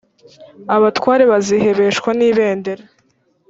[0.75, 2.83] abatware bazihebeshwa n’ibendera